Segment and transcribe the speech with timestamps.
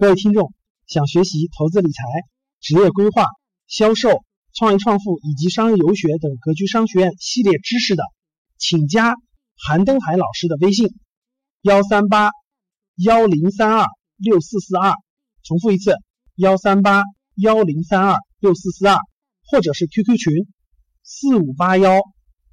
[0.00, 0.54] 各位听众，
[0.86, 2.02] 想学习投资理财、
[2.58, 3.26] 职业规划、
[3.66, 8.02] 销售、创业创富以及商业游学等格局商学院系列知识的，
[8.56, 9.14] 请加
[9.58, 10.88] 韩登海老师的微信：
[11.60, 12.30] 幺三八
[12.96, 14.94] 幺零三二六四四二。
[15.42, 15.92] 重复一次：
[16.34, 17.02] 幺三八
[17.34, 18.96] 幺零三二六四四二，
[19.50, 20.32] 或者是 QQ 群：
[21.02, 22.00] 四五八幺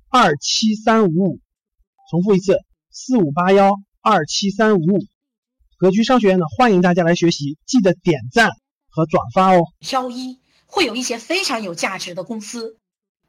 [0.10, 1.40] 二七三五五。
[2.12, 2.58] 重复一次：
[2.92, 3.72] 四五八幺
[4.02, 5.00] 二七三五五。
[5.80, 8.50] 格局商学院呢，欢迎大家来学习，记得点赞
[8.90, 9.62] 和转发哦。
[9.80, 12.80] 挑一会有一些非常有价值的公司，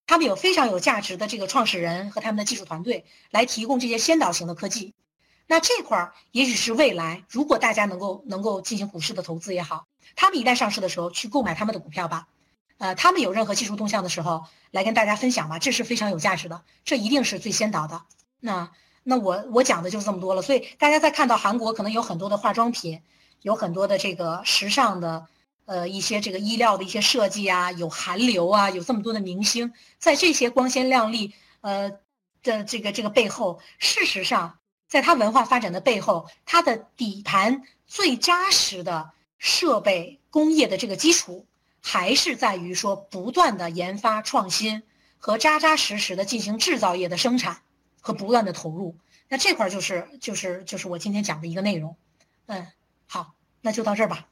[0.06, 4.94] 他们有非常有价值的这个创始人和他们的技术团队来提供这些先导型的科技。
[5.46, 12.28] 那这块儿也许是未来，如果大家能够能够进行股市的投资也好，他们一旦上市的时候去购买他们的股票吧。
[12.78, 18.04] 呃，他们有任何技术动向的时候来跟大家分享吧，这是非常有价值的，这一定是最先导的。
[18.40, 18.70] 那。
[19.10, 23.00] 那我我讲的就是这么多了，所以大家在看到韩国可能有很多的化妆品，
[23.40, 25.26] 有很多的这个时尚的，
[25.64, 31.92] 呃一些这个衣料的一些设计啊，有韩流啊，有这么多的明星，在这些光鲜亮丽呃
[32.42, 41.46] 的这个这个背后，事实上，在它文化发展的背后，它的底盘最扎实的设备工业的这个基础，
[41.80, 44.82] 还是在于说不断的研发创新
[45.16, 47.62] 和扎扎实实的进行制造业的生产。
[48.08, 48.96] 和不断的投入，
[49.28, 51.94] 那这块就是就是就是我今天讲的一个内容，
[52.46, 52.66] 嗯，
[53.06, 54.26] 好，那就到这儿吧。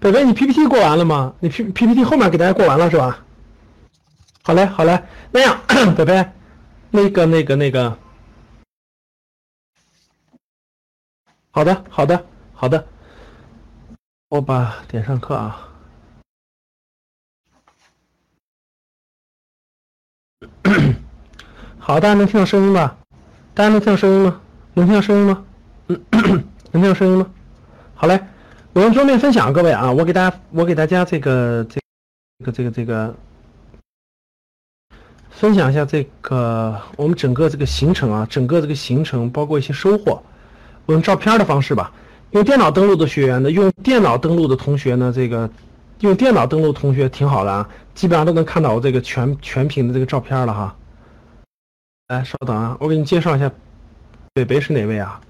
[0.00, 1.36] 北北，你 PPT 过完了吗？
[1.38, 3.24] 你 P PPT 后面给大家过完了是吧？
[4.42, 5.64] 好嘞，好嘞，那样，
[5.94, 6.32] 北北，
[6.90, 7.96] 那个那个那个，
[11.52, 12.88] 好的，好的，好的，
[14.30, 15.71] 我把点上课啊。
[21.78, 22.96] 好，大家能听到声音吧？
[23.54, 24.40] 大家能听到声音吗？
[24.74, 25.44] 能听到声音吗？
[26.72, 27.26] 能听到声音吗？
[27.94, 28.20] 好嘞，
[28.72, 31.80] 我用桌面分享，各位啊，我给大家，我给大家这个这
[32.44, 33.14] 个这个这个
[35.30, 40.22] 分享一下这个我们整个这个行程啊，整个这个行程包括一些收获。
[40.86, 41.92] 我用照片的方式吧，
[42.32, 45.48] 用电脑登录的学员呢，用电脑登录的同学呢，这个
[46.02, 47.68] 用电脑登录同学挺好的啊。
[47.94, 50.76] 基本上都能看到我这个全全屏的这个照片了哈。
[52.08, 53.50] 来，稍等啊，我给你介绍一下，
[54.32, 55.20] 北北是哪位啊？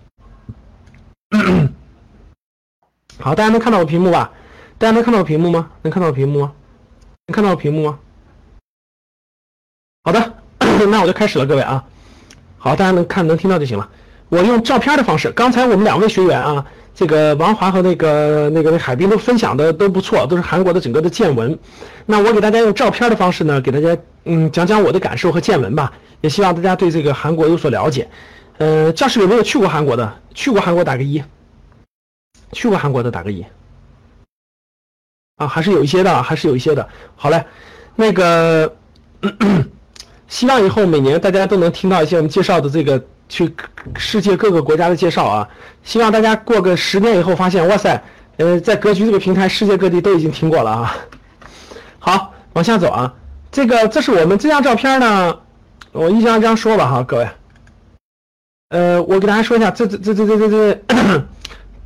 [3.18, 4.30] 好，大家能看到我屏幕吧？
[4.78, 5.70] 大家能看到我屏幕吗？
[5.82, 6.52] 能看到我屏幕吗？
[7.26, 7.98] 能看到我屏幕吗？
[10.04, 10.34] 好的，
[10.88, 11.84] 那我就开始了，各位啊。
[12.58, 13.90] 好，大家能看能听到就行了。
[14.28, 16.64] 我用照片的方式，刚才我们两位学员啊。
[16.94, 21.58] 这个王华和那个那个那海滨都分享的都不错，都是韩国的整个的见闻。
[22.04, 25.92] 那我给大家用照片的方式呢，给大家嗯讲讲我的感受和见闻吧。
[26.20, 28.08] 也希望大家对这个韩国有所了解。
[28.58, 30.20] 呃，教室有没有去过韩国的？
[30.34, 31.22] 去过韩国打个一。
[32.52, 33.44] 去过韩国的打个一。
[35.38, 36.86] 啊，还是有一些的，还是有一些的。
[37.16, 37.42] 好嘞，
[37.96, 38.72] 那个
[40.28, 43.02] 希望以后每年大家都能听到一些我们介绍的这个。
[43.32, 43.50] 去
[43.96, 45.48] 世界各个国家的介绍啊，
[45.82, 47.98] 希望大家过个十年以后发现，哇塞，
[48.36, 50.94] 呃，在格局这个平台，世界各地都已经听过了啊。
[51.98, 53.14] 好，往下走啊，
[53.50, 55.34] 这个这是我们这张照片呢，
[55.92, 57.28] 我一张一张说吧哈，各位。
[58.68, 61.24] 呃，我给大家说一下，这这这这这这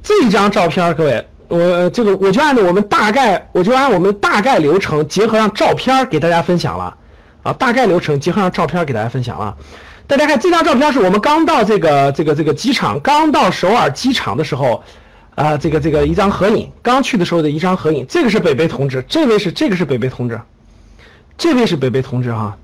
[0.02, 6.96] 这一张照片，各位，我这个我就按照我们大概，我就按我们大概流程，结合上照片给大家分享了
[7.44, 9.56] 啊，大概流程结合上照片给大家分享了。
[10.06, 14.82] 大家看这张照片，是我们刚到这个这个这个机场，刚到首尔机场的时候，
[15.34, 18.06] 啊，这个这个一张合影，刚去的时候的一张合影。
[18.08, 20.40] 这个是北北同志，这位是这个是北北同志，
[21.36, 22.56] 这位是北北同志哈，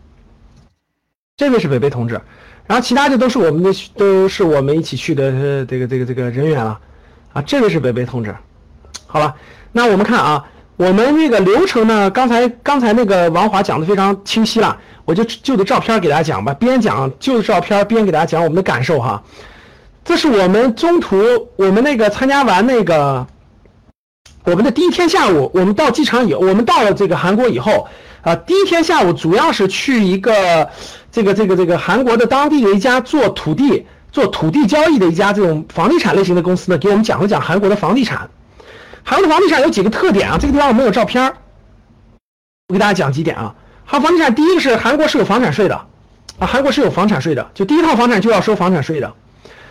[1.37, 2.21] 这位是北北同志，
[2.69, 6.79] 然后其他的都是我们的，都是我们一起去的这个这个这个人员了，
[7.33, 8.33] 啊，这位是北北同志，
[9.09, 9.35] 好了，
[9.73, 10.45] 那我们看啊，
[10.77, 14.77] 我们那个流程呢，刚才刚才那个王华讲的非常清晰了。
[15.05, 19.21] 我就就着照片给大家讲吧，边讲就着照片边给大家讲我们的感受哈。
[20.05, 21.17] 这是我们中途
[21.57, 23.27] 我们那个参加完那个
[24.45, 27.89] 我们的第一天下午，我们到机场以我们到了这个韩国以后
[28.23, 30.71] 啊，第一天下午主要是去一个
[31.11, 38.31] 这个这个这个韩国的当地的一家做土地做土地交易的一家这种房地产类型的公司呢，给我们讲了讲韩国的房地产。
[39.05, 40.39] 韩国的房地产有几个特点啊？
[40.41, 41.33] 这个地方我没有照片
[42.69, 43.55] 我给大家讲几点啊。
[43.85, 45.75] 好，房地产第一个是韩国是有房产税的，
[46.39, 49.13] 啊，韩国是有房产税的，就第一套房产就要收房产税的。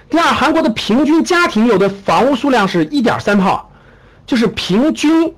[0.09, 3.71] 第二，韩国的平均家庭有的房屋数量是一点三套，
[4.27, 5.33] 就是平均，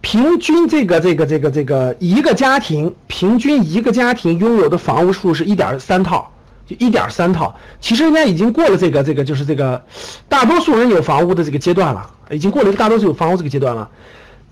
[0.00, 6.32] 平均这个这个这个这个一个家庭平均一个家庭拥有的房屋数是一点三套，
[6.72, 7.54] 就一点三套。
[7.80, 9.82] 其实应该已经过了这个这个就是这个
[10.28, 13.88] 大多数人有房屋的这个阶段了，已经过了大多数有房屋这个阶段了。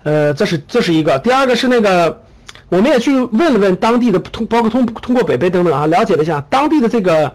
[0.03, 1.19] 呃，这是这是一个。
[1.19, 2.23] 第二个是那个，
[2.69, 7.31] 我们也去问了问当地的通，包括通通过北北等等啊，了解了一下当地的这个，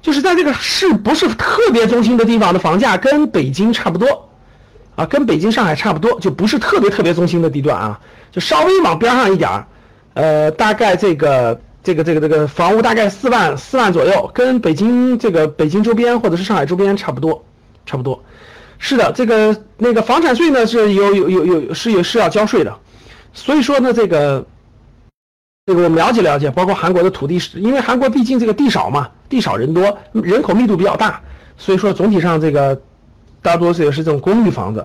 [0.00, 4.30] 就是在这个市不是特别中心的地方的房价跟北京差不多，
[4.96, 8.00] 啊，跟北京上海差不多，就不是特别特别中心的地段啊，
[8.32, 9.66] 就稍微往边上一点儿，
[10.14, 17.42] 呃，大概这个这个这个这个房屋大概四万四万左右，跟北京这个北京周边或者是上海周边差不多，
[17.86, 18.22] 差不多。
[18.78, 22.76] 是的，这个那个房产税呢是有有有有是有是要交税的，
[23.32, 24.44] 所以说呢这个
[25.64, 31.18] 这个我们了解了解，包括韩国的土地，因为韩国毕竟这个地少嘛，地少人多，人口密度比较大，
[31.56, 32.78] 所以说总体上这个
[33.40, 34.84] 大多数也是这种公寓房子。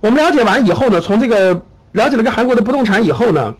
[0.00, 1.54] 我们了解完以后呢，从这个
[1.92, 3.54] 了解了个韩国的不动产以后呢，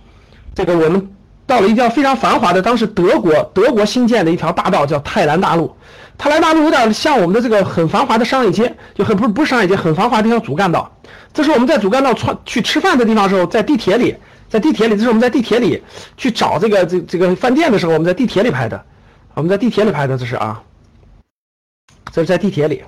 [0.54, 1.08] 这个我们
[1.46, 5.76] 到了一条非常繁华的，当时德国德国新建的一条大道叫泰兰大路。
[6.16, 10.90] 泰兰大路有点像我们的这个很繁华的商业街，就很不是不是商业街，很繁华的一条主干道。
[11.32, 14.14] 这是我们在主干道穿去吃饭的地方的时候，在地铁里，
[14.48, 15.82] 在地铁里，这是我们在地铁里
[16.16, 18.80] 去找这个这这个饭店的时候，我们在地铁里拍的。
[19.34, 20.62] 我们在地铁里拍的，这是啊，
[22.12, 22.84] 这是在地铁里。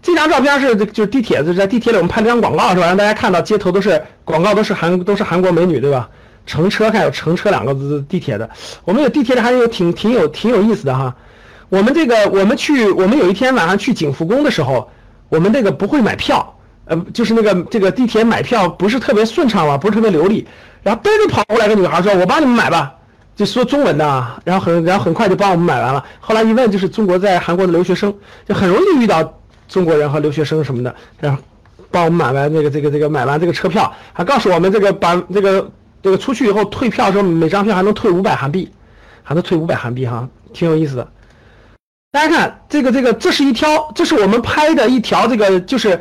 [0.00, 2.86] 这张照片是就是地铁，就是在地铁里我们拍了张广告是吧？
[2.86, 6.08] 让大家看到街头都是广告，都是韩都是韩国美女对吧？
[6.46, 8.48] 乘车还有乘车两个字，地铁的。
[8.84, 11.14] 我们有地铁里还有挺挺有挺有意思的哈。
[11.68, 14.88] 我们这个，我们去，我们有一天晚上去景福宫的时候，
[15.28, 20.46] 我们那个不会买票，呃，就是那个这个地铁买票不是特别顺畅嘛，不是特别流利。
[20.82, 22.94] 然后噔就跑过来个女孩说：“我帮你们买吧。”
[23.34, 26.02] 就说中文的，然后很然后很快就帮我们买完了。
[26.20, 28.14] 后来一问，就是中国在韩国的留学生，
[28.48, 31.42] 就很容易遇到中国人和留学生什么的，然后
[31.90, 35.70] 帮我们买完那个这个这个买完这个车票，还告诉我们这个把这个
[36.06, 38.70] 这个出去以后退票的时候，每张票还能退五百韩币，
[39.24, 41.08] 还能退五百韩币哈，挺有意思的。
[42.12, 46.00] 大家看这个，这个，这是一条，这是我们拍的一条，这个就是，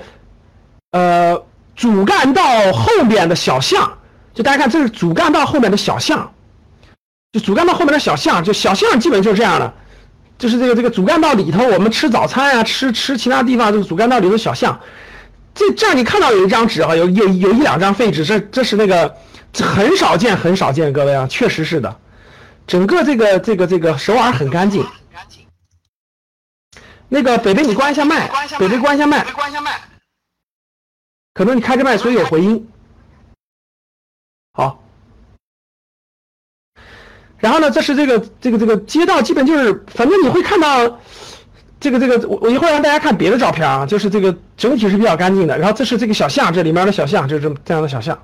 [0.92, 1.36] 呃，
[1.76, 3.98] 主干道后面的小巷。
[4.32, 6.32] 就大家看，这是主干道后面的小巷，
[7.34, 9.74] 就主干道后面的小巷，就小巷基本就是这样的，
[10.38, 14.80] 就是这个这个主干道里头，我们吃早餐啊，吃吃其他地方，这个主干道里头小巷。
[15.56, 19.16] 这这样你看到有一张纸啊，有有有一两张废纸，这这是那个
[19.64, 22.00] 很少见很少见，各位啊，确实是的，
[22.68, 24.86] 整个这个这个这个首尔很干净。
[27.08, 29.26] 那个北北，你关一下麦，北北关一下麦，
[31.34, 32.68] 可能你开着麦，所以有回音。
[34.54, 34.84] 好，
[37.38, 41.00] 然后呢，这是这个这个这个街道，基本就是，反正你会看到
[41.80, 45.58] 这个这个，我我一会儿让大家看别的照片啊，就是这个整体是比较干净的。
[45.58, 48.18] 然后这是这个小巷，这里面的小巷就是这样的小巷。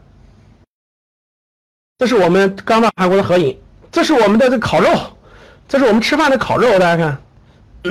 [2.01, 3.55] 这是我们刚到韩国的合影，
[3.91, 4.89] 这是我们的这烤肉，
[5.67, 7.21] 这是我们吃饭的烤肉，大家看。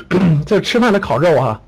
[0.45, 1.61] 这吃饭的烤肉啊！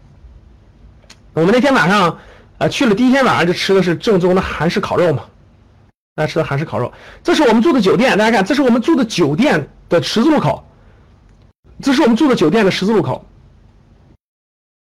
[1.34, 2.18] 我们那天晚上，
[2.58, 5.22] 呃，去了第一天晚上就吃的是正宗的韩式烤肉嘛，
[6.16, 6.92] 大家吃的韩式烤肉。
[7.22, 10.66] 这是我们住的酒店，大家看，这是我们住的酒店的十字路口，
[11.80, 13.24] 这是我们住的酒店的十字路口。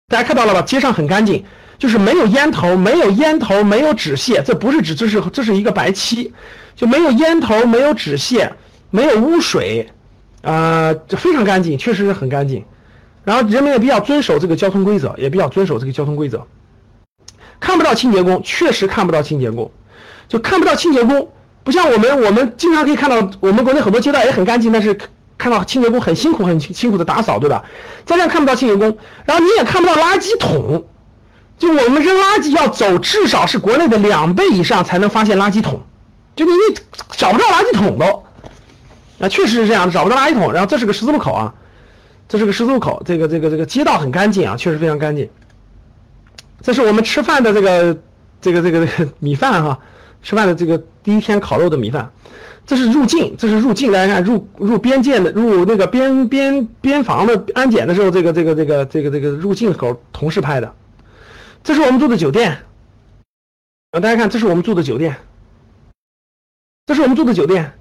[0.07, 0.63] 大家看到了吧？
[0.63, 1.45] 街上很干净，
[1.81, 6.31] 就是没有烟头，没有烟头，没有纸屑，这不是纸，这是这是一个白漆，
[6.75, 8.53] 就没有烟头，没有纸屑，
[8.91, 9.89] 没有污水，
[10.43, 12.63] 啊，这非常干净，确实是很干净。
[13.23, 16.45] 然后人们也比较遵守这个交通规则，也比较遵守这个交通规则。
[17.59, 19.71] 看不到清洁工，确实看不到清洁工，
[20.27, 21.27] 就看不到清洁工。
[21.63, 24.95] 不像我们，我们经常可以看到，我们国内很多街道也很干净，但是
[25.35, 27.65] 看到清洁工很辛苦、很辛苦的打扫，对吧？
[28.05, 28.95] 在这看不到清洁工，
[29.25, 30.85] 然后你也看不到垃圾桶。
[31.61, 35.79] 就我们扔垃圾要走至少是国内的两倍以上才能发现垃圾桶，
[36.35, 36.75] 就你你
[37.11, 38.23] 找不到垃圾桶都，
[39.19, 40.51] 啊，确实是这样，找不到垃圾桶。
[40.51, 41.53] 然后这是个十字路口啊。
[42.27, 45.29] 这是个十字路口，这个这个这个街道很干净啊，确实非常干净。
[46.63, 47.95] 这是我们吃饭的这个
[48.41, 49.77] 这个这个这个米饭哈，
[50.23, 52.09] 吃饭的这个第一天烤肉的米饭。
[52.65, 60.73] 这是入境，这是入境，大家看入入边界的入那个边边边防的安检的时候，这个这个这个这个这个入境口同事拍的。
[61.63, 62.63] 这是我们住的酒店，
[63.91, 65.15] 啊，大家看，这是我们住的酒店，
[66.85, 67.73] 这是我们住的酒店，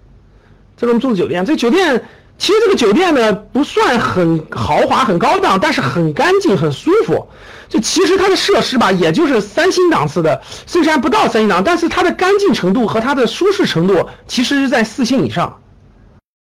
[0.76, 2.04] 这是我们住的酒店，这酒店。
[2.38, 7.28] 其实这个酒店呢不算很豪华、很高档，但是很干净、很舒服。
[7.68, 15.60] 就其实它的设施吧，也就是三星档次的，虽然不到三星档，但是它的干净程度和它的舒适程度其实是在四星以上。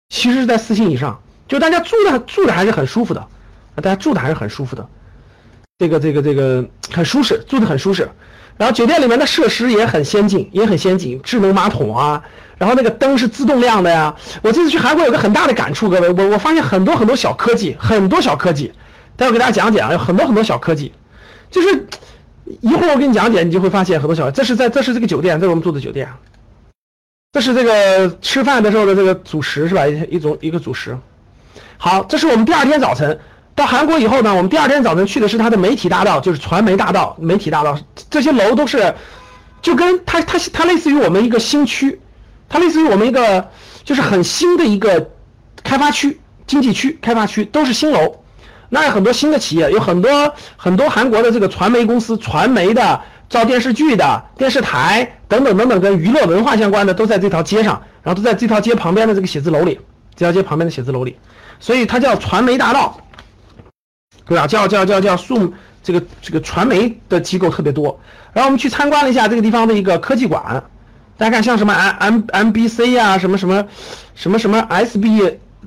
[0.09, 3.29] 其实是在四星以上，就大家住的住的还是很舒服的，
[3.77, 4.89] 大家住的还是很舒服的。
[5.83, 8.09] 这个这个这个很舒适，住的很舒适。
[8.57, 12.23] 然后酒店里面的设施也很先进，也很先进，智能马桶啊，
[12.57, 14.15] 然后那个灯是自动亮的呀。
[14.43, 18.73] 我这次去韩国有个很大的感触，各位，我我发现很多很多小科技，很多小科技，
[19.17, 20.93] 待会给大家讲讲，有很多很多小科技，
[21.51, 21.87] 就是
[22.61, 24.31] 一会儿我给你讲解，你就会发现很多小。
[24.31, 26.09] 这是在这是这个酒店，这是我们住的酒店，
[27.33, 29.89] 这是这个吃饭的时候的这个主食是吧？
[29.89, 30.97] 一一种一个主食。
[31.79, 33.19] 好，这是我们第二天早晨。
[33.55, 37.79] 到韩国以后呢，我们第二天早晨去的是它的媒体大道，就是传媒大道、媒体大道
[38.09, 38.95] 这些楼都是，
[39.61, 42.01] 就跟它它它类似于我们一个新区，
[42.49, 43.47] 它类似于我们一个
[43.85, 45.11] 就是很新的一个
[45.63, 48.17] 开发区、经济区、开发区都是新楼，
[48.71, 59.79] 那有很多新的企业，有很多很多韩国的这个传媒公司、传媒的、造电视剧的、电视台等等等等跟娱乐文化相关的都在这条街上，然后都在这条街旁边的这个写字楼里，
[60.17, 61.19] 这条街旁边的写字楼里，
[61.61, 62.97] 所以它叫传媒大道。
[64.33, 64.47] 对吧？
[64.47, 68.01] 叫叫叫叫数这个这个传媒的机构特别多。
[68.33, 70.65] 然后我们去参观了一下这个地方的一个科技馆，
[71.19, 73.63] 大家看像什么 M M M B C 呀，什么什么
[74.15, 75.19] 什么什么 S B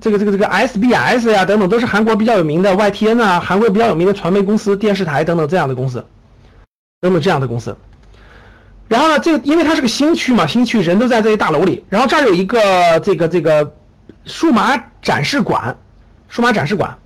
[0.02, 6.04] 这个这个这个 S B S 呀等等，都是韩国比较有名的 Y T N 啊，韩国比较有名的传媒公司、电视台等等这样的公司，
[7.02, 7.78] 等等这样的公司。
[8.88, 11.86] 然后呢，这个因为它是个新区嘛，新区人都在这些大楼里。
[11.88, 13.72] 然后这儿有一个这个这个
[14.26, 15.78] 数码展示馆，
[16.30, 16.98] 数码展示馆。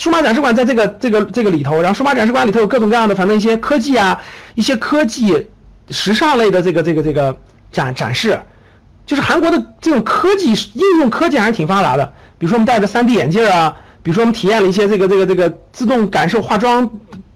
[0.00, 4.18] 数码展示馆在这个这个这个里头，然后数码展示馆里头有各种各样的，反正一些科技啊，
[4.54, 5.46] 一些科技、
[5.90, 7.36] 时尚类的这个这个这个
[7.70, 8.40] 展展示，
[9.04, 12.12] 就是韩国的这种科技应用科技还是挺发达的。
[12.38, 16.88] 比如说我们戴着 3D 眼镜啊，比如说我们体验了一些这个这个这个自动感受化妆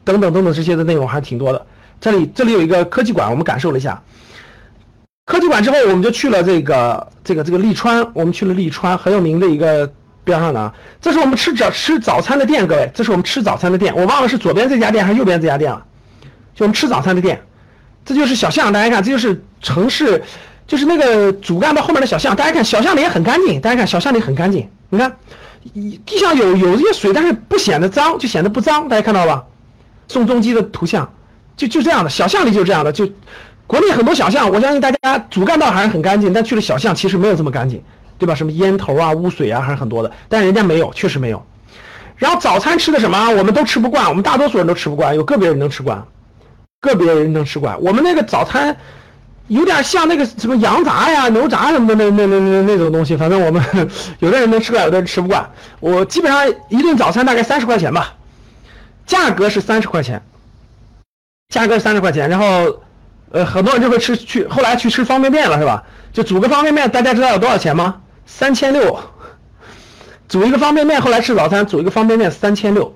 [0.03, 1.67] 等等等等这些的内容还是挺多的。
[2.01, 4.03] 这里这里有一个科技馆，我们感受了一下。
[5.27, 9.93] 科技馆之后，我们就去了这个这个这个利川，我们去了利川很有名的一个。
[10.25, 15.85] 边上的啊，这是我们吃早吃早餐的店，各位，这是我们吃早餐的店，我忘了是左边这家店还是右边这家店了，
[16.55, 17.43] 就我们吃早餐的店，
[18.05, 20.23] 这就是小巷，大家看，这就是城市，
[20.67, 25.15] 就是那个主干道后面的小巷，大家看小巷里也很干净，大家看小巷里很干净，你看
[26.07, 29.45] 地上有有这些水，但是不显得脏，就显得不脏，大家看到吧？
[30.09, 31.11] 宋仲基的图像，
[31.57, 33.07] 就就这样的，小巷里就是这样的，就
[33.67, 37.83] 国内很多小巷，我相信大家主干道还是很干净，但去了小巷其实没有这么干净。
[38.19, 38.35] 对吧？
[38.35, 40.11] 什么烟头啊、污水啊，还是很多的。
[40.29, 41.45] 但人家没有，确实没有。
[42.17, 43.31] 然后早餐吃的什么？
[43.31, 46.05] 我们都吃不惯，我们大多数人都吃不惯，有个别人能吃惯，
[46.81, 47.81] 个别人能吃惯。
[47.81, 48.77] 我们那个早餐
[49.49, 53.17] 有点像那个什么羊杂呀、牛杂什么的那那那那那种东西。
[53.17, 53.63] 反正我们
[54.21, 55.45] 有的人能吃惯，有的人吃不惯。
[55.81, 58.15] 我基本上一顿早餐大概三十块钱吧，
[59.05, 60.23] 价格是三十块钱，
[61.49, 62.31] 价格是三十块钱。
[62.31, 62.81] 然后
[63.33, 65.83] 呃，很多人就会吃去，后来去吃方便面了，是吧？
[66.13, 67.97] 就煮个方便面，大家知道有多少钱吗？
[68.27, 68.99] 三千六，
[70.29, 72.95] 煮一个方便面，后来吃早餐，煮一个方便面三千六，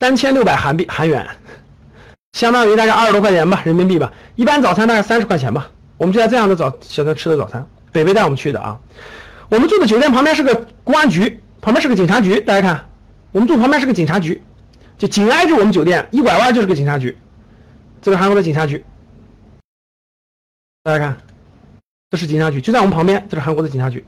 [0.00, 1.26] 三千六百韩币韩元，
[2.32, 4.12] 相当于大概二十多块钱吧，人民币吧。
[4.34, 5.70] 一般早餐大概三十块钱吧。
[5.96, 8.78] 我们就在这样的早小餐吃的早餐，北北带我们去的啊。
[9.48, 12.40] 我们住的酒店旁边是个公安局，旁边是个警察局。
[12.40, 12.88] 大家看，
[13.30, 14.42] 我们住旁边是个警察局，
[14.98, 17.16] 就紧挨着我们酒店，一拐弯就是个警察局。
[18.00, 18.84] 这个韩国的警察局，
[20.82, 21.16] 大家看。
[22.10, 23.26] 这是警察局，就在我们旁边。
[23.30, 24.04] 这是韩国的警察局，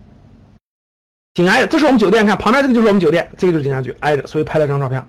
[1.35, 1.67] 紧挨着。
[1.67, 5.05] 这是我们酒店，看旁边这个就是我们酒店，这个就是警察局，挨着，所以拍了张照片。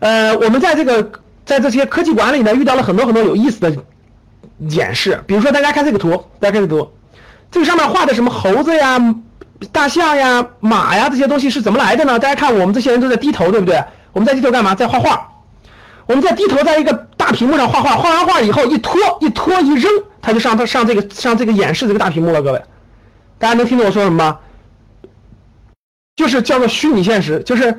[0.00, 1.12] 呃，我们在这个
[1.44, 3.76] 在这些科技馆里呢，遇到了很多很多有意思的
[4.70, 5.22] 演示。
[5.26, 6.90] 比如说，大家看这个图，大家看这个图，
[7.50, 9.14] 这个上面画的什么猴子呀、
[9.70, 12.18] 大象呀、马呀这些东西是怎么来的呢？
[12.18, 13.84] 大家看，我们这些人都在低头，对不对？
[14.14, 14.74] 我们在低头干嘛？
[14.74, 15.28] 在画画。
[16.06, 19.92] 我们在低头在一个大屏幕上画画，画完画以后一拖一拖一扔。
[20.22, 22.62] 他就上他上这个上这个演示这个大屏幕了，各位，
[23.38, 24.38] 大家能听懂我说什么吗？
[26.22, 27.76] 就是叫做虚拟现实，就是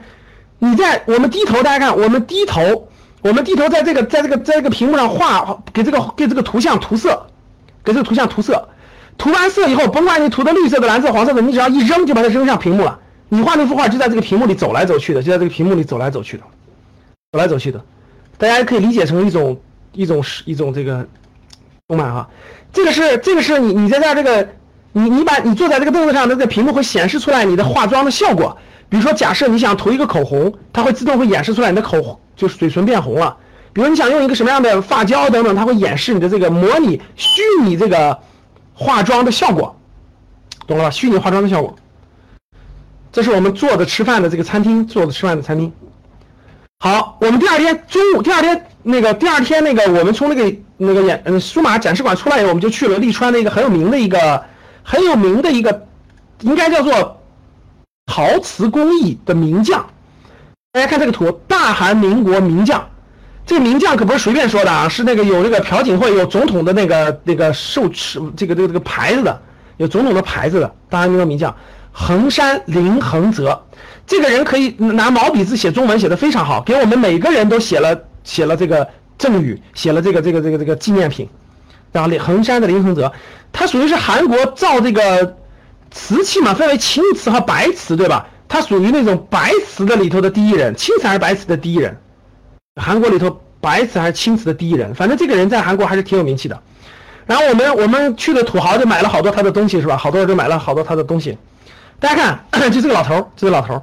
[0.60, 2.90] 你在我们低头，大家看我们低头，
[3.22, 7.26] 我们低头在这个在这个在这个屏幕上画，给这个给这个图像涂色，
[7.86, 8.68] 给这个图像涂色，
[9.18, 13.00] 涂完色以后，甭管你涂的绿色的、蓝色、黄色的，你只要一扔就把它扔上屏幕了。
[13.30, 16.44] 你画那幅画就在这个屏幕里走来走去的，就在这个屏幕里走来走去的，
[17.32, 17.82] 走来走去的，
[18.38, 19.58] 大家可以理解成一种
[19.94, 21.08] 一种是一种这个。
[21.86, 22.30] 动漫哈，
[22.72, 24.48] 这个是这个是你你在这这个，
[24.96, 28.56] 你你把你坐在这个凳子上，这个屏幕会显示出来你的化妆的效果。
[28.90, 33.36] 比如说，假设你想涂一个口红，它会自动会演示出来你的口就是嘴唇变红了。
[33.74, 38.20] 比如你想用一个什么样的发胶等等，它会演示你的这个模拟虚拟这个
[38.74, 39.76] 化妆的效果，
[40.68, 40.90] 懂了吧？
[40.92, 41.76] 虚拟化妆的效果。
[43.12, 45.74] 这是我们坐着吃饭的这个餐厅，坐着吃饭的餐厅。
[46.80, 50.56] 好，我们第二天中午，第二天那个第二天那个我们从那个。
[50.76, 54.44] 那个演嗯数码展示馆出来以后，我们就去了利川的一个很有名的一个
[54.84, 55.88] 很有名的一个，
[56.42, 57.22] 应该叫做
[58.06, 59.86] 陶瓷工艺的名匠。
[60.74, 62.84] 大家看这个图，大韩民国名匠，
[63.46, 69.42] 这个名将可不是随便说的啊，是那个有这个朴槿惠有总统的那个那个授持这个这个这个牌子的，
[69.78, 71.56] 有总统的牌子的，大韩民国名将
[71.92, 73.64] 横山林恒泽，
[74.08, 78.88] 这个人可以拿毛笔字写中文写的非常好，给我们每个人都写了写了这个
[79.18, 81.30] 赠语，写了这个这个这个这个纪念品。
[81.94, 83.10] 然后林衡山的林恒泽，
[83.54, 85.38] 他属于是韩国造这个
[85.92, 88.28] 瓷器嘛，分为青瓷和白瓷，对吧？
[88.50, 91.98] 他属于那种白瓷的里头的第一人，青瓷还是白瓷的第一人？
[92.82, 94.94] 韩国里头白瓷还是青瓷的第一人？
[94.94, 96.60] 反正这个人在韩国还是挺有名气的。
[97.26, 99.96] 然后我们我们去的土豪就买了好多他的东西，是吧？
[99.96, 101.38] 好多人都买了好多他的东西。
[102.00, 103.82] 大家看， 就这个老头，这个老头，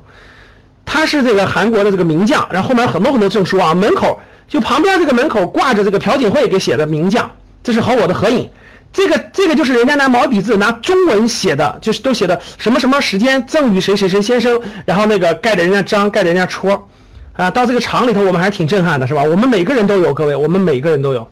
[0.84, 7.30] 他是这个韩国的这个名将，然后后面很多很多证书啊，门口就旁边这个门口挂着这个朴槿惠给写的名将。
[7.62, 8.48] 这是和我的合影，
[8.92, 16.88] 这个这个就是人家拿毛笔字拿中文写的，就是都写的什么什么时间赠与谁谁谁先生，然后那个盖着人家章，盖的人家戳，
[17.34, 19.22] 啊，到这个厂里头我们还挺震撼的，是吧？
[19.22, 21.30] 我们每个人都有，各位，我们每个人都有。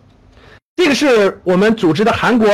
[0.77, 2.49] 这个是我们组织的韩国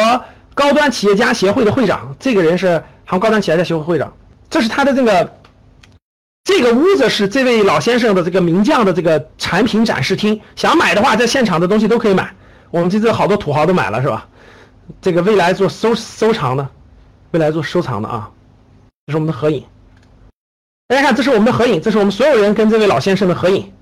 [0.55, 4.13] 高端企业家协会的会长，这个人是韩国高端企业家协会会长，
[4.49, 5.33] 这是他的这个
[6.45, 12.33] 这个屋子是这位老先生的这个名将的这个产品展示厅，想买的话在现场的东西都可以买。
[12.75, 14.27] 我们这次好多土豪都买了是吧？
[15.01, 16.69] 这个未来做收收藏的，
[17.31, 18.29] 未来做收藏的啊，
[19.07, 19.65] 这是我们的合影。
[20.89, 23.73] 大家看，这是我们的合影，这是我们所有人跟这位老先生的合影，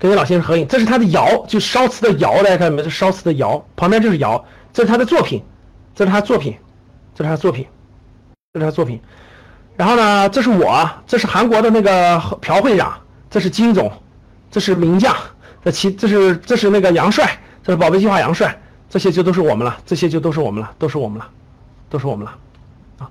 [0.00, 0.66] 跟这老先生合影。
[0.66, 2.82] 这是他的窑，就烧瓷的窑，大家看到没？
[2.82, 5.40] 这烧瓷的窑，旁边就是窑，这是他的作品，
[5.94, 6.56] 这是他作品，
[7.14, 7.68] 这是他作品，
[8.52, 9.00] 这是他作品。
[9.76, 12.98] 然后呢，这是我，这是韩国的那个朴会长，
[13.30, 13.92] 这是金总，
[14.50, 15.14] 这是名将，
[15.64, 17.38] 这其这是这是那个杨帅。
[17.68, 18.58] 这宝贝计划杨帅，
[18.88, 21.28] 这些就都是我们了，这些就都是我们了，都是我们了，
[21.90, 22.34] 都是我们了，
[22.96, 23.10] 啊，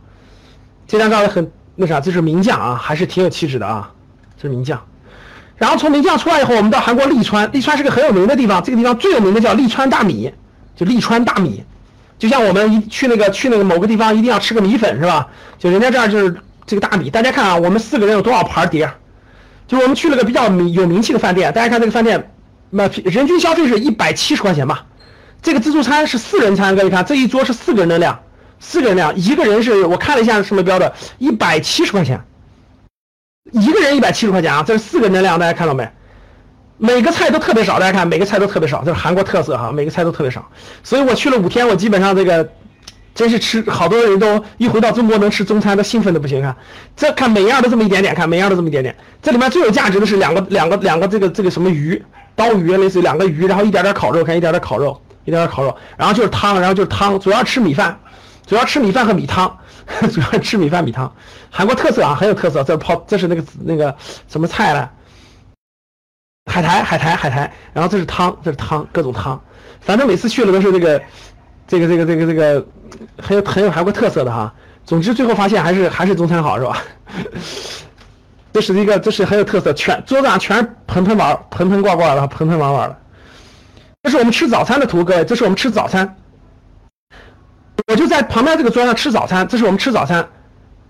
[0.87, 3.91] 这张照也很那啥，这是名将啊，还是挺有气质的啊，
[4.35, 4.83] 这是名将。
[5.57, 10.33] 然后从名将出来以后，我们到韩国利川，利川是个很有名的地方，这个地方最有名的叫利川大米，
[10.75, 11.63] 就利川大米，
[12.17, 15.27] 就像我们一去那个去那个某个地方一定要吃个米粉是吧？
[15.59, 16.35] 就人家这儿就是
[16.65, 18.91] 这个大米，大家看啊，我们四个人有多少盘碟？
[19.67, 22.31] 就我们去了个比较有名气的饭店，大家看这个饭店。
[22.69, 24.85] 那人均消费是一百七十块钱吧？
[25.41, 28.19] 这个自助餐是四人餐，各位看这一桌是四个人的量，
[28.59, 32.19] 四个人量，一个人是我看了一下什么标的，一百七十块钱，
[33.51, 34.63] 一个人一百七十块钱啊！
[34.67, 35.87] 这是四个人的量，大家看到没？
[36.79, 40.45] 每个菜都特别少，大家看每个菜都特别少，这是韩国特色哈，每个菜都特别少。
[40.83, 42.49] 所以我去了五天，我基本上这个
[43.13, 46.41] 真是吃，好多人都一回到中国能吃中餐都兴奋的不行。
[46.41, 46.55] 看
[46.95, 48.95] 这看每样都这么一点点，看每样都这么一点点。
[49.21, 52.03] 这里面最有价值的是两个两个两个这个这个什么鱼。
[52.37, 57.99] 刀鱼类似于两个鱼，然后一点点烤肉，看一点点烤肉，一点点烤肉，然后就是汤，然后就是汤，主要吃米饭，
[58.45, 59.57] 主要吃米饭和米汤，
[60.13, 61.11] 主要吃米饭米汤，
[61.49, 62.63] 韩国特色啊，很有特色。
[62.63, 63.93] 这是泡这是那个那个
[64.27, 64.91] 什么菜了？
[66.45, 67.51] 海苔，海苔，海苔。
[67.73, 69.41] 然后这是汤，这是汤，各种汤。
[69.81, 71.01] 反正每次去了都是这个，
[71.67, 72.67] 这个这个这个这个
[73.19, 74.53] 很有很有韩国特色的哈。
[74.85, 76.83] 总之最后发现还是还是中餐好是吧？
[78.53, 82.97] 这是一个，这是很有特色，全桌子上全是盆盆碗，盆盆罐罐的，盆盆碗碗的。
[84.03, 86.15] 这是我们吃早餐的图，各位，这是我们吃早餐。
[87.87, 90.27] 我就在旁边这个桌上吃早餐，这是我们吃早餐。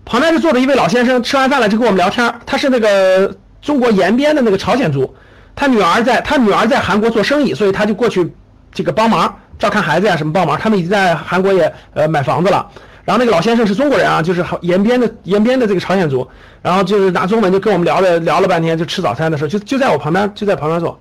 [0.04, 2.32] 旁边就坐着一位老先生，吃完饭了就跟我们聊天。
[2.46, 5.14] 他是那个中国延边的那个朝鲜族，
[5.54, 8.32] 他女儿在，他女儿在韩国做生意，所以他就过去
[8.72, 10.56] 这个帮忙照看孩子呀，什么帮忙。
[10.58, 12.66] 他们已经在韩国也呃买房子了。
[13.08, 16.28] 然后那个老先生是中国人啊，就是延边的延边的这个朝鲜族，
[16.60, 21.00] 然后就是拿中文就跟我们聊了聊了半天，就吃早餐的时候就就在我旁边就在旁边坐，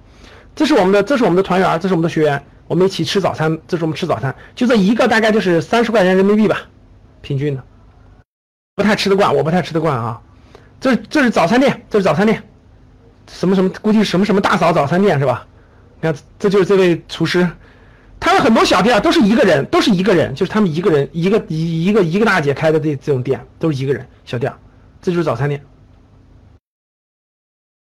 [0.55, 6.61] 这是我们的这是我们的团员，这是我们的学员，我们一起吃早餐，这是我们吃早餐，就这一个大概就是三十块钱人民币吧，
[7.19, 7.61] 平均的，
[8.77, 10.17] 不太吃得惯，我不太吃得惯啊，
[10.79, 12.41] 这这是早餐店，这是早餐店，
[13.29, 15.45] 什么什么估计什么什么大嫂早餐店是吧？
[15.99, 17.45] 你看这就是这位厨师。
[18.19, 24.51] 他们很多小店都是一个人，都是一个人，就是他们一个人一个一一个一个大姐开的这这种店，都是一个人小店，
[25.01, 25.61] 这就是早餐店。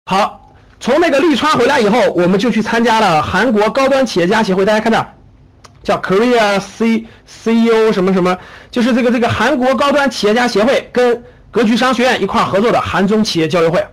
[0.07, 5.07] 好，从那个利川回来以后，我们就去参加了韩国高端企业家协会，大家看这，
[5.83, 8.37] 叫 Korea C C E O 什么什么，
[8.69, 13.83] 就是这个这个韩国高端企业家协会跟格局商学院一块合作的韩中企业交流会。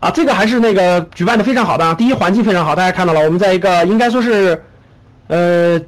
[0.00, 4.60] 啊，这个还是那个举办的非常好的，第一环境非常好，大家看到了，我们在一个应该说是。
[5.28, 5.80] 呃，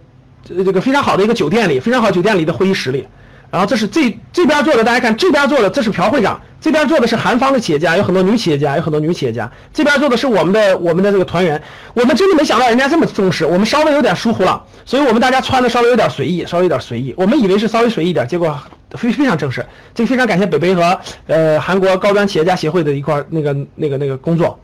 [0.44, 3.07] 这个非常好的一个酒店里，非常好酒店里的会议室里，
[3.50, 11.61] 然后这是这这边坐的，大家看这边坐的，这是朴会长，这边坐的是韩方的企业家，有很多女企业家，有很多女企业家，这边坐的是我们的我们的这个团员，
[11.94, 18.57] 我们真的没想到人家这么重视，我们稍微有点疏忽了，所以我们大家穿的稍微有点随意，稍微有点随意，我们以为是稍微随意点，结果
[18.92, 24.59] 非非常正式，这非常感谢北北和呃韩国高端企业家协会的一块那个那个那个工作。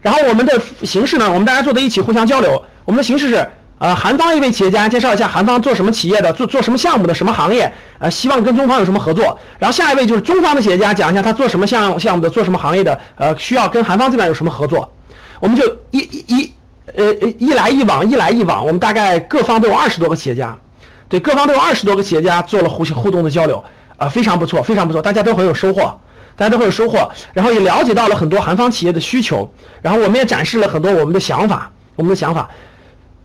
[0.00, 2.62] 然后我们的形式呢，我们大家坐在一起互相交流。
[2.84, 3.46] 我们的形式是，
[3.78, 9.38] 呃，韩方一位企业家介绍一下韩方做什么企业的，做做什么项目的，什么行业，呃，希望跟中方有什么合作。
[9.58, 14.92] 然后下一位就是中方的企业家讲一下他做什么项项目的，做什么行业的，呃，需要跟韩方这边有什么合作。
[15.40, 16.52] 我们就一一一，
[16.96, 20.56] 呃，一来一往，一来一往，我们大概各方都有二十多个企业家，
[21.08, 23.62] 对，各方都有二十多个企业家做了互互动的交流，
[23.96, 25.98] 啊，非常不错，非常不错，大家都很有收获。
[26.36, 32.48] 大家都会有收获，然后也了解到了很多韩方企业的需求，然后我们也展示了很多我们的想法，我们的想法。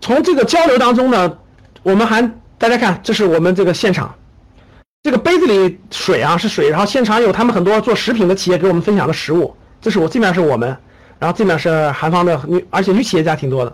[0.04, 1.38] 从这个交流当中呢，
[1.82, 4.14] 我们还大家看，这是我们这个现场，
[5.02, 9.56] 这个杯子里水啊是水，然后现场有他们很多做食品的企业给我们分享的食物。
[9.82, 10.76] 这是我这面是我们，
[11.20, 13.74] 然后这面是韩方的女，而且女企业家挺多的。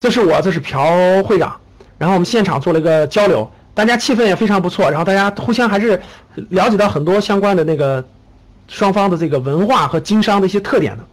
[0.00, 1.58] 这是我，这是朴会长，
[1.96, 3.50] 然后我们现场做了一个交流。
[3.72, 5.98] 大家气氛也非常不错，然后大家互相还是
[6.50, 8.04] 了解到很多相关的那个
[8.68, 11.04] 双方的这个文化和经商的一些特点的，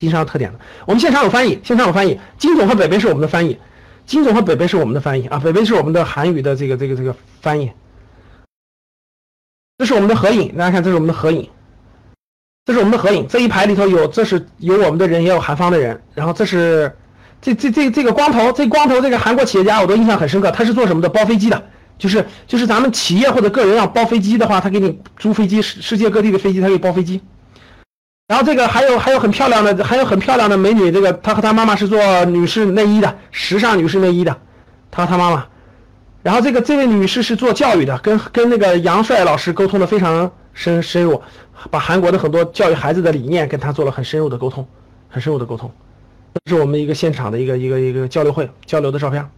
[0.00, 0.58] 经商特点的。
[0.86, 3.58] 我们现场有翻译，现场有翻译，金总和北北是我们的翻译，
[4.06, 7.70] 金总和北北是我们的翻译啊，北北是我们的韩语的这个这个这个翻译。
[9.78, 11.48] 这是我们的合影，大家看，这是我们的合影，
[12.64, 13.26] 这是我们的合影。
[13.28, 16.92] 这一排里头有，这是有我们的人，也有韩方的人，然后这是。
[17.42, 20.50] 这这这这个光头，这光头这个韩国企业家，我都印象很深刻。
[20.50, 21.08] 他是做什么的？
[21.08, 27.22] 包飞机的，就是就是咱们企业或者个人要包飞机的话，他给你租飞机，世世界各地的飞机，他给包飞机。
[28.30, 34.36] 然后这个还有还有很漂亮的，还有很漂亮的美女，这个她和她妈妈是做女士内衣的，时尚女士内衣的，
[34.88, 35.44] 她和她妈妈。
[36.22, 41.20] 然后这个这位女士是做教育的，跟跟那个杨帅老师沟通的非常深深入，
[41.72, 44.64] 把韩国的很多教育孩子的理念跟他做了很深入的沟通，
[45.08, 45.68] 很深入的沟通。
[46.44, 49.28] 这是我们一个现场的一个一个一个交流会交流的照片。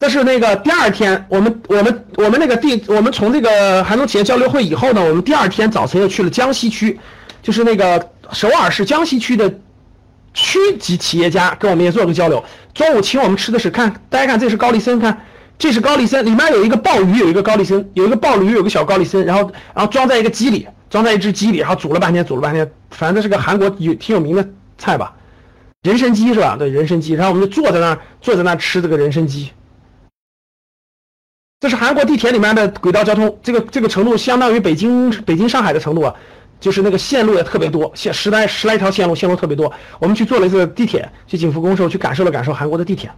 [0.00, 7.00] 这是那个第二天，我们我们我们那个地，我们从这个韩中企业交流会以后呢，我们第二天早晨又去了江西区，
[7.42, 9.52] 就是那个首尔市江西区的
[10.32, 12.42] 区级企业家跟我们也做个交流。
[12.72, 15.20] 中午请我们吃的是，看大家看，这是高丽参，看
[15.58, 25.14] 这是高丽参，里面有一个鲍鱼，有一个高丽参，有一个鲍鱼，有个小高丽参，然后然后装在一个鸡里，装在一只鸡里，然后煮了半天，煮了半天，反正是个韩国有挺有名的菜吧。
[25.82, 26.56] 人参鸡是吧？
[26.56, 29.50] 对，人参鸡，然后我们就坐在那儿，坐在那儿吃这个人参鸡。
[31.60, 36.14] 这是韩国地铁里面的轨道交通，这个这个程度相当于北京、北京、上海的程度啊，
[36.62, 39.70] 就是那个线路也特别多，线十来十来条线路，线路特别多。
[39.98, 43.10] 我们去坐了一次地铁，去景福宫时候去感受了感受韩国的地铁。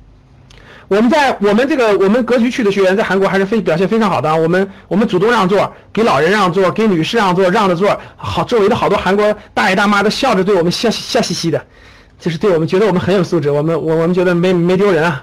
[0.89, 11.63] 我们在我们这个我们格局区的学员在韩国还是非表现非常好的，我们我们主动让座，给老人让座，给女士让座，让着座，好，周围的好多韩国大爷大妈都笑着对我们笑笑嘻嘻的。
[12.19, 15.23] 就是对我们觉得我们很有素质，我们我我们觉得没没丢人啊。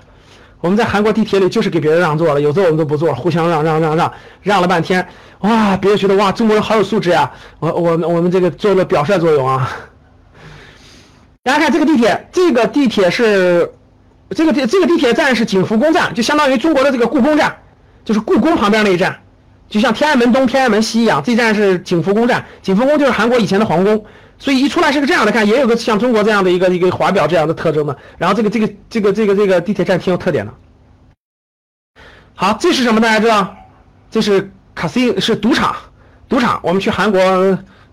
[0.61, 5.05] 我们在韩国地铁里就是给别人让座了，有座我们都不坐，互相让让让让让了半天，
[5.39, 7.29] 哇，别人觉得哇中国人好有素质呀。
[7.59, 9.69] 我我们我们这个做了表率作用啊。
[11.43, 13.71] 大家看这个地铁，这个地铁是
[14.29, 17.57] 这个地这个地铁站是景福宫站，就相当于中国的这个故宫站，
[18.05, 19.17] 就是故宫旁边那一站，
[19.67, 24.05] 就像天安门东、天安门西一样，这站是景福宫站，景福宫就是韩国以前的皇宫。
[24.41, 27.95] 所以一出来是个这样的，看也有个像中国这样的一个一个华表这样的特征的。
[28.17, 30.51] 然后这个这个这个这个这个地铁站挺有特点的。
[32.33, 32.99] 好，这是什么？
[32.99, 33.55] 大家知道？
[34.09, 35.75] 这是卡西是赌场，
[36.27, 36.59] 赌场。
[36.63, 37.21] 我们去韩国，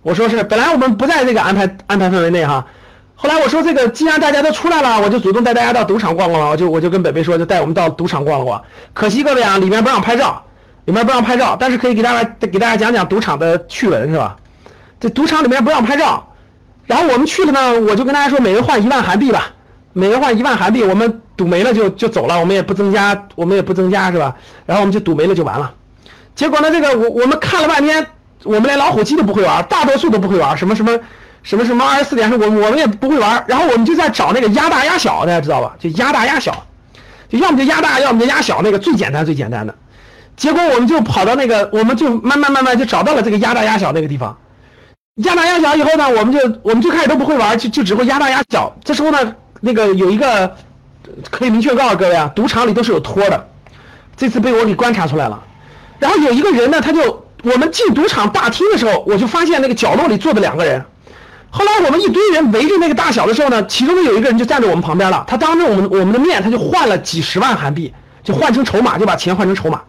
[0.01, 2.67] 我说是本来我们不在这个安排安排范围内哈。
[3.15, 6.49] 后来我说这个既然大家都出来了，我就主动带大家到赌场逛逛了。
[6.49, 8.65] 我就我就跟北北说，就带我们到赌场逛了逛。
[8.95, 10.43] 可惜各位啊，里面不让拍照，
[10.87, 14.35] 里面不让拍照，但是可以给大家给大家讲讲赌场的趣闻，是吧？
[14.99, 16.25] 这赌场里面不让拍照。
[16.89, 19.53] 然后我们去了呢，我就跟大家说，每人换一万韩币吧，
[19.93, 24.35] 每人换一万韩币，我们赌没了就就走了，我们也不增加，我们也不增加，是吧？
[24.65, 25.71] 然后我们就赌没了就完了。
[26.35, 28.07] 结果呢，这个我我们看了半天，
[28.43, 30.99] 我们连老虎机都不会玩，大多数都不会玩，什么什么
[31.43, 33.45] 什么什么二十四点，我我们也不会玩。
[33.47, 35.77] 然后我们就在找那个压大压小，大家知道吧？
[35.79, 36.65] 就压大压小，
[37.29, 39.75] 就要么就压大，要么就压小，那个最简单最简单的。
[40.37, 44.39] 结果我们就跑到那个，我们就慢慢慢慢就找到了这个压大压小那个地方。
[45.19, 48.73] 压大压小以后呢，我们就我们最开始都不会玩，就就只会压大压小。
[48.85, 50.55] 这时候呢，那个有一个
[51.31, 53.49] 可以明确告诉各位啊，赌场里都是有托的，
[54.17, 55.43] 这次被我给观察出来了。
[55.99, 60.85] 然后有一个人呢，他就我们进赌场大厅的时候，我就发现那个角落里坐着两个人。
[61.51, 69.81] 后来我们一堆人围着那个大小的时候呢，其中有一个人就站在我们旁边了，他当着我们我们的面，他就换了几十万韩币，就换成筹码，就把钱换成筹码。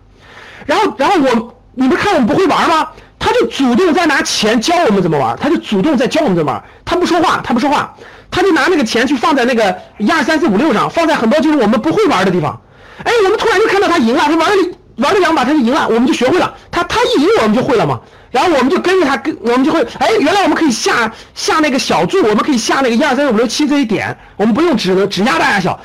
[0.66, 2.88] 然后然后我你们看我们不会玩吗？
[3.20, 6.64] 他就主动在拿钱教我们怎么玩，他就主动在教我们怎么玩。
[6.86, 7.94] 他不说话，他不说话，
[8.32, 12.60] 他就拿那个钱去放在那个一二三四五六上，放在很多就是我们不会玩的地方。
[13.04, 14.56] 哎，我们突然就看到他赢了，他玩了
[14.98, 16.54] 玩了两把他就赢了，我们就学会了。
[16.72, 18.00] 他他一赢我们就会了嘛。
[18.32, 25.80] 然后我们就跟着他，跟我们就会，哎，原来我们可以下下那个小注，我们可以下那个一二三四五六七这一点，我们不用只只压大压小。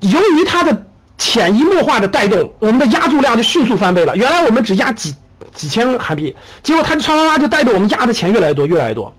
[0.00, 0.84] 由于他的
[1.16, 4.14] 潜移默化的带动，我们的压注量就迅速翻倍了。
[4.16, 5.14] 原来我们只压几
[5.54, 9.14] 几千韩币，结果他就唰唰唰就带着我们压的钱越来越多，越来越多。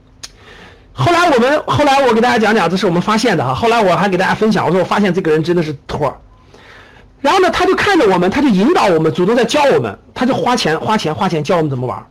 [0.91, 3.53] 后来我们后来我给大家讲讲，这是我们发现的哈。
[3.53, 6.15] 后来我还给大家分享，我说我发现这个人真的是托。
[7.19, 12.05] 然后呢，他就看着我们，他就引导我们，主动在教我们，他就花钱花钱花钱教我们怎么玩。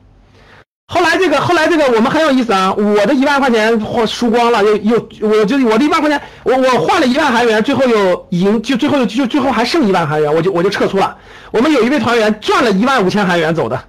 [0.88, 11.16] 后来这个后来这个我们很有意思啊，我的一万块钱或输光了，又又我就我的一万块钱，我我换了一万韩元，最后又赢，就最后就最后还剩一万韩元，我就我就撤出了。
[11.50, 13.80] 我们有一位团员赚了一万五千韩元走的，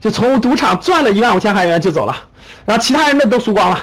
[0.00, 2.16] 就从赌场赚了一万五千韩元就走了，
[2.64, 3.78] 然后其他人的都输光了。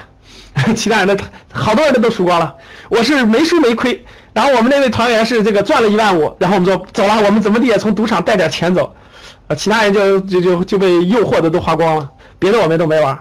[0.75, 1.15] 其他人的
[1.53, 2.55] 好多人的都输光了，
[2.89, 4.03] 我是没输没亏。
[4.33, 8.91] 然后我们那位团员是这个赚了一万五，然后我们说走了，我们怎么地也从赌场带点钱走。
[9.47, 13.17] 呃，其他人就就就就被诱惑的都花光了，别的我们都没玩。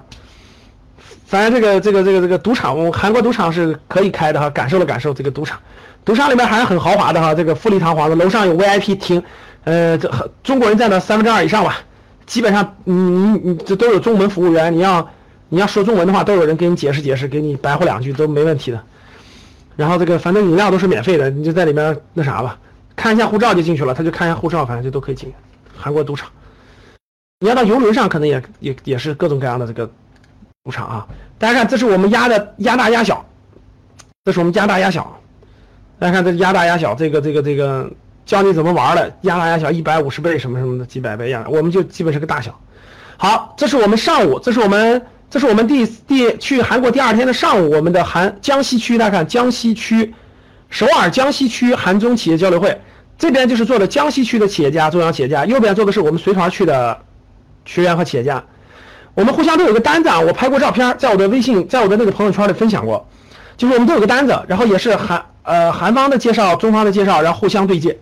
[1.27, 5.59] 反正这个这个这个这个赌场，韩国赌场是可以开的哈，感受了感受这个赌场。
[6.07, 9.23] 赌场里面还是很豪华的哈，这个富丽堂皇的，楼上有 VIP 厅，
[9.65, 9.99] 呃，
[10.43, 11.79] 中国人占到三分之二以上吧，
[12.27, 15.09] 基本上你你你这都有中文服务员，你要。
[15.49, 18.83] 你要说中文的话，都有人给你解释解释，给你白话两句都没问题的。
[19.77, 22.59] 然后这个反正饮料都是免费的，你就在里面那啥吧，
[22.97, 25.33] 看一下护照就进去了，他就看一下护照，反正就都可以进。
[25.77, 26.29] 韩国赌场，
[27.39, 29.89] 你要到游轮上，可能也也也是各种各样的这个
[30.65, 31.07] 赌场啊。
[31.39, 33.25] 大家看，这是我们压的压大压小，
[34.25, 35.17] 这是我们压大压小。
[36.01, 37.89] 大家看这压大压小，这个这个这个
[38.27, 42.55] 教你怎么玩的，压大压小一百五十倍什么什么的几百倍压，我们就基本是个大小。
[43.17, 45.01] 好，这是我们上午，这是我们。
[45.29, 50.15] 这是我们第第去韩国第二天的上午，我们的韩江西区，大家看江西区，
[50.71, 52.81] 首尔江西区韩中企业交流会，
[53.19, 56.97] 这边就是做的江西区的企业家、中央企业家，右边做的是我们随团去的
[57.65, 58.43] 学员和企业家，
[59.15, 63.05] 我们互相都有个单子啊，我拍过照片，在我的微信，在我的那个朋友圈里分享过，
[63.57, 67.99] 就是我们都有个单子，然后也是韩呃韩方的介绍，中方的介绍，然后互相对接，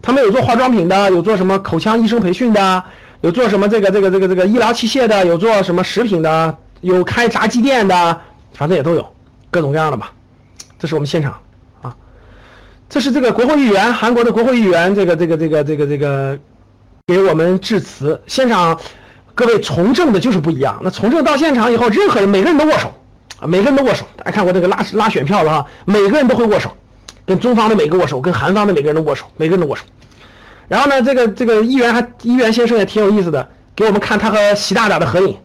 [0.00, 2.82] 他们有做化妆品的，有做什么口腔医生培训的。
[3.20, 8.20] 有做什么这个这个这个这个医疗器械的，有做什么食品的，有开炸鸡店的，
[8.52, 9.04] 反正也都有，
[9.50, 10.12] 各种各样的吧。
[10.78, 11.36] 这是我们现场
[11.82, 11.96] 啊，
[12.88, 16.38] 这是这个国会议员，韩国的国会议员，这个这个这个这个这个
[17.08, 18.22] 给我们致辞。
[18.28, 18.78] 现场
[19.34, 22.94] 各位从政的就是不一样，那从政到现场以后，任何人每个人都握手，
[23.48, 24.06] 每个人都握手。
[24.14, 26.70] 大家看我这个拉拉选票的哈，每个人都会握手，
[27.28, 29.82] 跟中方的每个握手，跟韩方的每个人都握手，每个人都握手。
[30.66, 35.36] 然后呢，这个这个议员还议员先生也挺有意思的，给我们看他和习大大的合影。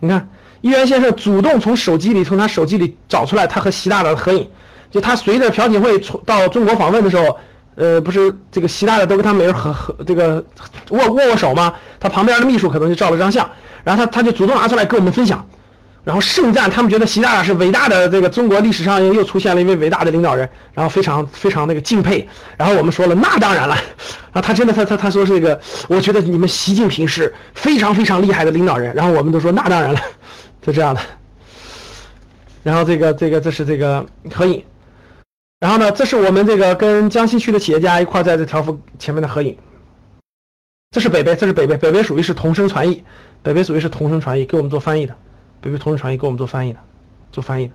[0.00, 0.28] 你看，
[0.62, 4.48] 议员先生主动从手机里从他手机里找出来他和习大大的合影。
[4.90, 5.96] 就他随着朴槿惠
[6.26, 7.38] 到中国访问的时候，
[7.76, 10.44] 呃，不是这个习大大都跟他每人合合这个
[10.90, 11.72] 握握握手吗？
[12.00, 13.48] 他旁边的秘书可能就照了张相，
[13.84, 15.46] 然后他他就主动拿出来跟我们分享。
[16.08, 22.26] 然后盛赞他们觉得习大大是伟大的，这个中国历史上又又出现了一位伟大的领导人，然后非常非常那个敬佩。
[22.56, 23.76] 然后我们说了，那当然了，
[24.32, 28.94] 啊，他真的他他他说这个，我觉得你们习近平是非常非常厉害的领导人。
[28.94, 30.00] 然后我们都说那当然了，
[30.62, 31.00] 就这样的。
[32.62, 34.64] 然后这个这个这是这个合影，
[35.60, 39.54] 然后呢，这是我们这个跟江西区的企业家一块在这条幅前面的合影。
[40.90, 43.04] 这是北北，这是北北，北北属于是同声传译，
[43.42, 45.14] 北北属于是同声传译，给我们做翻译的。
[45.60, 46.78] 北北同声传译给我们做翻译的，
[47.32, 47.74] 做翻译的。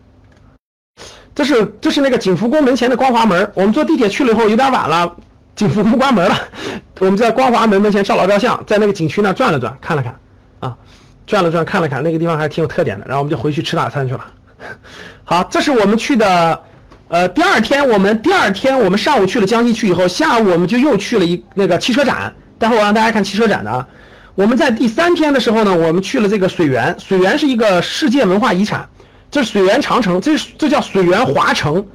[1.36, 5.16] 这是这是那个景福宫门前的光华门，我们坐地铁去了以后有点晚了，
[5.56, 6.38] 景福宫关门了。
[7.00, 10.16] 我们在光华门门前照了照相，在那个景区那转了转，看了看，
[10.60, 10.78] 啊，
[11.26, 13.06] 转了转看了看，那个地方还挺有特点的。
[13.08, 14.26] 然后我们就回去吃大餐去了。
[15.26, 16.64] 好，这是我们去的，
[17.08, 23.88] 呃，第二天我们第二天我们上午去了江西区以后，下午我们就又去了一那个汽车展，待会我让大家看汽车展的啊。
[24.36, 28.90] 我们在第三天的时候呢，我们去了这个水源，水源是一个世界文化遗产，
[29.30, 31.86] 这是水源长城，这这叫水源华城，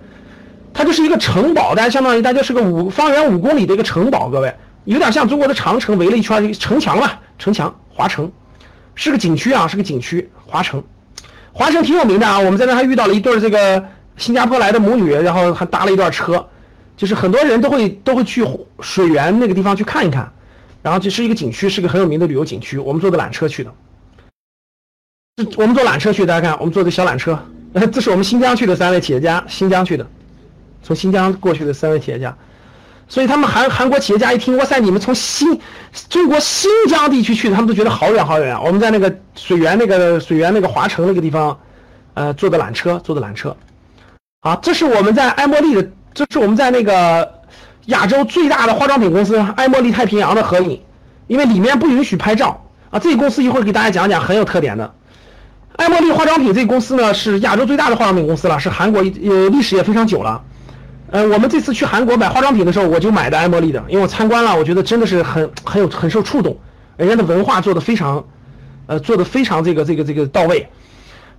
[0.73, 4.55] 它就是一个城堡，大家相当于大家是个五方圆五公里的一个城堡，各位。
[4.85, 8.31] 有点像中国的长城围了一圈城墙吧，城墙华城。
[8.95, 10.83] 是个景区啊，是个景区华城，
[11.53, 13.85] 华城挺有名的啊，我们在那还遇到了一对这个
[14.17, 16.47] 新加坡来的母女，然后还搭了一段车，
[16.97, 18.47] 就是很多人都会都会去
[18.81, 20.33] 水源那个地方去看一看。
[20.81, 22.79] 然后这是一个景区，是个很有名的旅游景区。
[22.79, 23.75] 我们坐的缆车去的，
[25.37, 27.39] 这我们坐缆车去，大家看，我们坐的小缆车。
[27.93, 30.07] 这是我们新疆去的三位企业家，新疆去的，
[30.83, 32.35] 从新疆过去的三位企业家。
[33.09, 35.61] 所以他们韩韩国企业家一听，哇塞，你们从新
[36.09, 38.61] 中国新疆地区去的，他们都觉得好远好远啊。
[38.61, 41.59] 我们在那个水源那个水源那个华城那个地方，
[42.15, 43.57] 呃，坐的缆车，坐的缆车。
[44.41, 47.38] 好，这是我们在埃莫利的，这是我们在那个。
[47.89, 50.79] 亚洲最大的化妆品公司埃茉莉太平洋的合影，
[51.27, 54.93] 因为里面不允许拍照，啊，这个公司一会儿给大家讲讲，很有特点的。
[55.77, 60.43] 爱茉莉化妆品这个公司呢，是亚洲最大的化妆品公司了，是韩国呃历史也非常久了。
[61.11, 66.59] 呃，我们这次去韩国买化妆品的时候，我就买的爱茉莉的，因为我参观了，我觉得真的是很很有很受触动，
[66.99, 68.23] 人家的文化做的非常，
[68.87, 70.69] 呃，做的非常这个这个这个到位。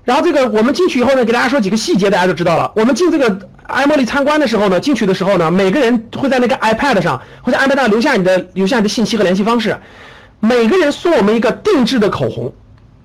[0.09, 2.71] 然后这个我们进去以后呢，给大家说几个细节，大家就知道了。
[2.75, 9.77] 我们进这个爱茉莉参观的时候呢，进去的时候呢，每个人会在那个 iPad 上，会在 iPad 上留下你的留下你的信息和联系方式。
[10.39, 12.51] 每个人送我们一个定制的口红，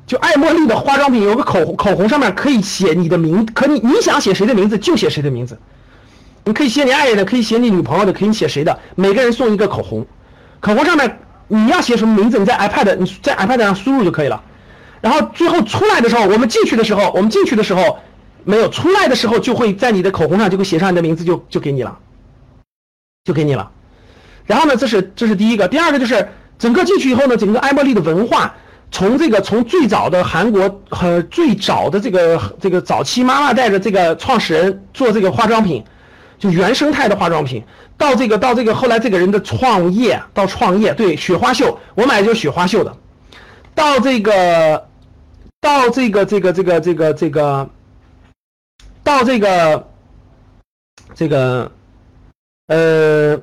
[0.06, 5.58] 就爱茉莉的化妆品有个口，口红上面可以写你的名，可你你想写谁的名字就写谁的名字。
[6.46, 8.78] 你可以写你爱人的，可以写你女朋友的，可以写谁的？
[8.94, 10.06] 每个人送一个口红，
[10.58, 14.40] 口红上面你要写什么名字，你在 iPad 你在 iPad 上输入就可以了。
[15.04, 17.98] 然后最后出来的时候，我们进去的时候，我们进去的时候
[18.42, 21.98] 没有出来的时候，就会在你的口红上就会写上你的名字，就就给你了，
[23.22, 23.70] 就给你了。
[24.46, 26.26] 然后呢，这是这是第一个，第二个就是
[26.58, 28.54] 整个进去以后呢，整个爱茉莉的文化，
[28.90, 35.84] 从这个从最早的韩国和最早的这个这个早期妈妈带着这个创始人做这个化妆品。
[36.38, 37.62] 就原生态的化妆品，
[37.96, 42.94] 到这个到这个后来这个人的创业，到创业，对雪花秀，我买的就是雪花秀的，
[43.74, 44.88] 到这个
[45.64, 47.70] 到这个这个这个这个这个
[49.03, 49.88] 到这个
[51.14, 51.72] 这个
[52.66, 53.40] 呃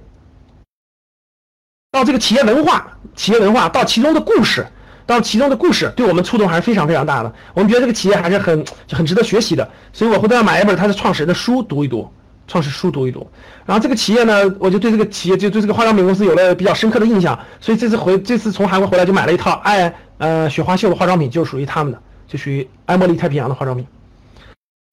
[1.89, 4.67] 到这个企业文化，企业文化到其中的故事，
[5.07, 7.33] 到其中的故事，对我们触动还是非常非常大的。
[7.55, 12.07] 我们觉得这个企业还是很很值得学习的，所以我回头要买一本他的创始人的书读一读。
[12.47, 13.25] 创始书读一读，
[13.65, 23.85] 然后这个企业呢，我就对这个企业就对这个化妆品公司有了比较深刻的印象，所以这次回这次从韩国回来就买了一套爱呃雪花秀的化妆品，就属于他们的，就属于爱茉莉太平洋的化妆品。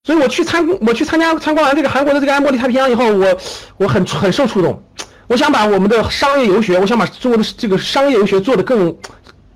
[0.03, 3.37] 所以我去参我去参加参观完这个韩国的这个爱茉莉太平洋以后，我
[3.77, 4.83] 我很很受触动，
[5.27, 8.95] 我想把我们的商业游学，我想把中国的这个商业游学做得更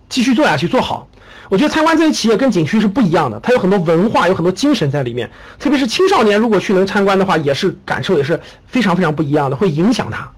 [0.08, 1.08] 继续做下去做好。
[1.50, 5.30] 我觉得参观这些企业跟景区是不一样的，它有很多文化，有很多精神在里面。
[5.60, 10.32] 特别是青少年如果去能参观的话，也是感受也是非常非常不一样的，会影响他，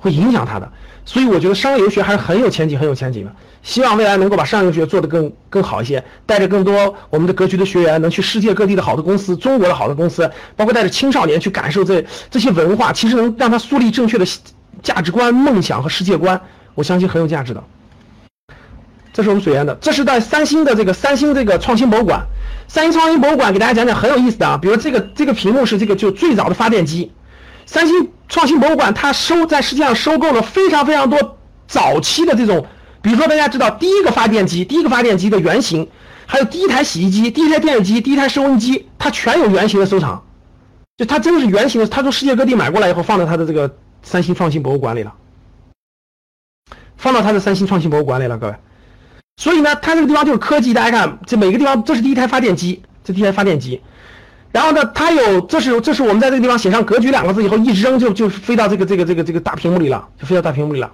[0.00, 0.68] 会影响他的。
[1.04, 3.32] 所以我觉得商业游学还是很有前景，很有前景的。
[3.62, 14.26] 希望未来能够把商业游学做得更更好一些，带着更多我们的格局的学员能去世界各地的好的公司，中国的好的公司，包括带着青少年去感受这这些文化，其实能让他树立正确的
[14.82, 16.40] 价值观、梦想和世界观，
[16.74, 17.62] 我相信很有价值的。
[19.12, 22.24] 这是我们水源的，这是在三星的这个三星这个创新博物馆，
[22.68, 27.10] 三星创新博物馆给大家讲讲很有意思的啊，比如这个这个屏幕是这个就最早的发电机，
[27.70, 32.66] 三星创新博物馆它收在世界上收购了非常非常多早期的这种，
[33.00, 35.88] 比如说大家知道第一个发电机，第一个发电机的原型，
[36.26, 40.20] 还有第一台洗衣机、第一台电视机、第一台收音机，它全有原型的收藏，
[40.96, 45.14] 就它真的是原型的，它从世界各地买过来以后放在它的这个三星创新博物馆里了，
[46.96, 48.54] 放到它的三星创新博物馆里了，各位。
[49.36, 50.74] 所以呢，它这个地方就是科技。
[50.74, 53.80] 大家看，这每个地方，这是第一台发电机，这第一台发电机。
[54.52, 60.90] 然后呢，它有，这是这是我们在这个地方写上“格局”两个字以后，一扔就就飞到这个这个这个这个大屏幕里了，就飞到大屏幕里了。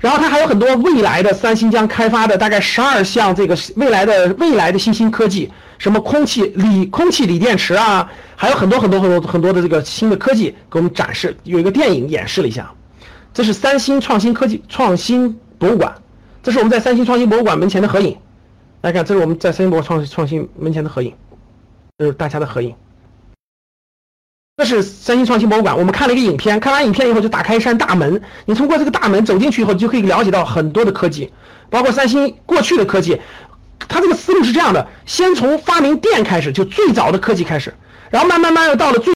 [0.00, 11.36] 然后它还有很多未来的三星将开发的大概十二项这个未来的未来的新兴科技，什么空气锂空气锂电池啊，还有很多很多很多很多的这个新的科技给我们展示。
[11.44, 12.68] 有一个电影演示了一下，
[13.32, 15.94] 这是三星创新科技创新博物馆。
[16.42, 18.16] 这是我们在三星创新博物馆门前的合影，
[18.80, 21.14] 大家看，这是我们在三星博创创新门前的合影，
[21.98, 22.74] 这是大家的合影。
[24.56, 31.32] 这是三星创新博物馆，我们看了一个影片，看完影片以后就打开一扇大门，你通过这个大门走进去以后，就可以了解到很多的科技，
[31.70, 33.20] 包括三星过去的科技。
[33.88, 37.74] 它这个思路是这样的：先从发明电开始，就最早的科技开始，
[38.10, 39.10] 然后慢慢慢又到了最。